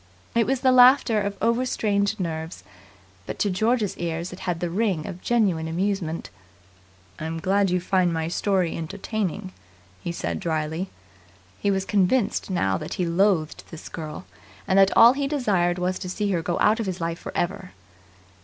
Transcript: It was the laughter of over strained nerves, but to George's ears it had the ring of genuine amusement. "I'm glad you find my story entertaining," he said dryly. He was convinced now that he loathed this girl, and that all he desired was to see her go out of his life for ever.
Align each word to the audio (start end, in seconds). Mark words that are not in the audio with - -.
It 0.33 0.47
was 0.47 0.61
the 0.61 0.71
laughter 0.71 1.21
of 1.21 1.37
over 1.43 1.63
strained 1.63 2.19
nerves, 2.19 2.63
but 3.27 3.37
to 3.37 3.51
George's 3.51 3.95
ears 3.99 4.33
it 4.33 4.39
had 4.49 4.59
the 4.59 4.71
ring 4.71 5.05
of 5.05 5.21
genuine 5.21 5.67
amusement. 5.67 6.31
"I'm 7.19 7.39
glad 7.39 7.69
you 7.69 7.79
find 7.79 8.11
my 8.11 8.27
story 8.27 8.75
entertaining," 8.75 9.51
he 10.03 10.11
said 10.11 10.39
dryly. 10.39 10.89
He 11.59 11.69
was 11.69 11.85
convinced 11.85 12.49
now 12.49 12.79
that 12.79 12.95
he 12.95 13.05
loathed 13.05 13.63
this 13.69 13.89
girl, 13.89 14.25
and 14.67 14.79
that 14.79 14.89
all 14.97 15.13
he 15.13 15.27
desired 15.27 15.77
was 15.77 15.99
to 15.99 16.09
see 16.09 16.31
her 16.31 16.41
go 16.41 16.57
out 16.59 16.79
of 16.79 16.87
his 16.87 16.99
life 16.99 17.19
for 17.19 17.31
ever. 17.37 17.69